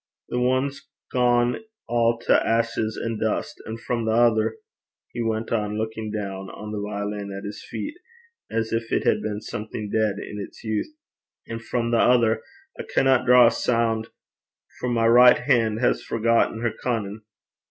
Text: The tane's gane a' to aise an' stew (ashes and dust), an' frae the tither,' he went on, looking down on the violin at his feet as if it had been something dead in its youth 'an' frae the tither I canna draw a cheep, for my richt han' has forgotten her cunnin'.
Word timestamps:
The 0.29 0.37
tane's 0.39 0.89
gane 1.11 1.63
a' 1.87 2.13
to 2.21 2.21
aise 2.21 2.23
an' 2.23 2.23
stew 2.33 2.35
(ashes 2.35 2.97
and 2.99 3.19
dust), 3.19 3.61
an' 3.67 3.77
frae 3.77 4.03
the 4.03 4.09
tither,' 4.31 4.55
he 5.13 5.21
went 5.21 5.51
on, 5.51 5.77
looking 5.77 6.09
down 6.09 6.49
on 6.49 6.71
the 6.71 6.81
violin 6.81 7.31
at 7.31 7.43
his 7.43 7.63
feet 7.69 7.93
as 8.49 8.73
if 8.73 8.91
it 8.91 9.03
had 9.03 9.21
been 9.21 9.41
something 9.41 9.91
dead 9.91 10.15
in 10.17 10.39
its 10.39 10.63
youth 10.63 10.87
'an' 11.47 11.59
frae 11.59 11.91
the 11.91 11.97
tither 11.99 12.41
I 12.79 12.83
canna 12.91 13.23
draw 13.23 13.45
a 13.45 13.51
cheep, 13.51 14.11
for 14.79 14.89
my 14.89 15.05
richt 15.05 15.41
han' 15.41 15.77
has 15.77 16.01
forgotten 16.01 16.61
her 16.61 16.73
cunnin'. 16.81 17.21